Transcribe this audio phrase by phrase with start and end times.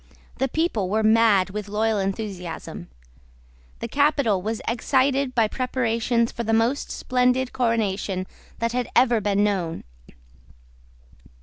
[0.39, 2.87] The people were mad with loyal enthusiasm.
[3.81, 8.25] The capital was excited by preparations for the most splendid coronation
[8.57, 9.83] that had ever been known.